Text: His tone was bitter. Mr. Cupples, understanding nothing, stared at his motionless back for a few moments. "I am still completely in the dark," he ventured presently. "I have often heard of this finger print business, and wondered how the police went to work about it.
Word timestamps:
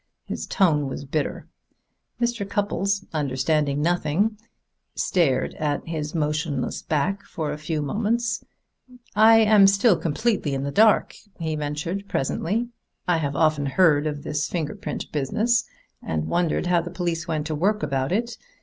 His 0.25 0.47
tone 0.47 0.87
was 0.89 1.05
bitter. 1.05 1.47
Mr. 2.19 2.43
Cupples, 2.49 3.05
understanding 3.13 3.83
nothing, 3.83 4.35
stared 4.95 5.53
at 5.59 5.87
his 5.87 6.15
motionless 6.15 6.81
back 6.81 7.21
for 7.23 7.51
a 7.51 7.57
few 7.59 7.83
moments. 7.83 8.43
"I 9.15 9.37
am 9.41 9.67
still 9.67 9.95
completely 9.95 10.55
in 10.55 10.63
the 10.63 10.71
dark," 10.71 11.13
he 11.39 11.55
ventured 11.55 12.07
presently. 12.09 12.69
"I 13.07 13.17
have 13.17 13.35
often 13.35 13.67
heard 13.67 14.07
of 14.07 14.23
this 14.23 14.49
finger 14.49 14.73
print 14.73 15.11
business, 15.11 15.65
and 16.01 16.25
wondered 16.25 16.65
how 16.65 16.81
the 16.81 16.89
police 16.89 17.27
went 17.27 17.45
to 17.45 17.53
work 17.53 17.83
about 17.83 18.11
it. 18.11 18.37